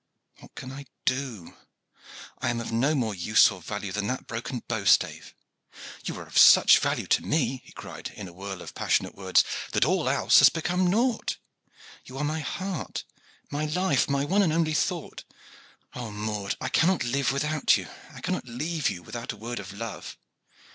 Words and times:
What 0.39 0.55
can 0.55 0.71
I 0.71 0.87
do? 1.05 1.55
I 2.39 2.49
am 2.49 2.59
of 2.59 2.71
no 2.71 2.95
more 2.95 3.13
use 3.13 3.51
or 3.51 3.61
value 3.61 3.91
than 3.91 4.07
that 4.07 4.25
broken 4.25 4.61
bowstave." 4.67 5.35
"You 6.05 6.17
are 6.17 6.25
of 6.25 6.39
such 6.39 6.79
value 6.79 7.05
to 7.05 7.21
me," 7.21 7.61
he 7.63 7.71
cried, 7.71 8.07
in 8.15 8.27
a 8.27 8.33
whirl 8.33 8.63
of 8.63 8.69
hot, 8.69 8.73
passionate 8.73 9.13
words, 9.13 9.43
"that 9.73 9.85
all 9.85 10.09
else 10.09 10.39
has 10.39 10.49
become 10.49 10.87
nought. 10.87 11.37
You 12.03 12.17
are 12.17 12.23
my 12.23 12.39
heart, 12.39 13.03
my 13.51 13.65
life, 13.65 14.09
my 14.09 14.25
one 14.25 14.41
and 14.41 14.51
only 14.51 14.73
thought. 14.73 15.23
Oh, 15.93 16.09
Maude, 16.09 16.55
I 16.59 16.69
cannot 16.69 17.03
live 17.03 17.31
without 17.31 17.77
you, 17.77 17.87
I 18.11 18.21
cannot 18.21 18.47
leave 18.47 18.89
you 18.89 19.03
without 19.03 19.31
a 19.31 19.37
word 19.37 19.59
of 19.59 19.71
love. 19.71 20.17